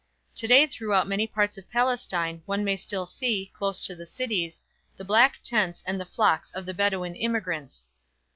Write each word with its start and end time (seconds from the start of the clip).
Today 0.33 0.65
throughout 0.65 1.07
many 1.07 1.27
parts 1.27 1.59
of 1.59 1.69
Palestine 1.69 2.41
one 2.47 2.63
may 2.63 2.75
still 2.75 3.05
see, 3.05 3.51
close 3.53 3.85
to 3.85 3.95
the 3.95 4.07
cities, 4.07 4.63
the 4.97 5.05
black 5.05 5.37
tents 5.43 5.83
and 5.85 6.01
the 6.01 6.05
flocks 6.09 6.49
of 6.53 6.65
the 6.65 6.73
Bedouin 6.73 7.15
immigrants. 7.15 7.87